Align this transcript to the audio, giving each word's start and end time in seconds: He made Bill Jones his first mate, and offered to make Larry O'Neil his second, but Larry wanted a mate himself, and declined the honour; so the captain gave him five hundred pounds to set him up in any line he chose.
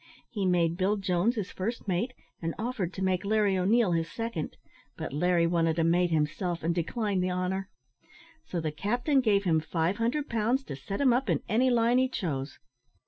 He 0.31 0.47
made 0.47 0.77
Bill 0.77 0.97
Jones 0.97 1.35
his 1.35 1.51
first 1.51 1.87
mate, 1.87 2.13
and 2.41 2.55
offered 2.57 2.91
to 2.93 3.03
make 3.03 3.23
Larry 3.23 3.55
O'Neil 3.55 3.91
his 3.91 4.11
second, 4.11 4.57
but 4.97 5.13
Larry 5.13 5.45
wanted 5.45 5.77
a 5.77 5.83
mate 5.83 6.09
himself, 6.09 6.63
and 6.63 6.73
declined 6.73 7.23
the 7.23 7.29
honour; 7.29 7.69
so 8.43 8.59
the 8.59 8.71
captain 8.71 9.21
gave 9.21 9.43
him 9.43 9.59
five 9.59 9.97
hundred 9.97 10.27
pounds 10.27 10.63
to 10.63 10.75
set 10.75 11.01
him 11.01 11.13
up 11.13 11.29
in 11.29 11.43
any 11.47 11.69
line 11.69 11.99
he 11.99 12.09
chose. 12.09 12.57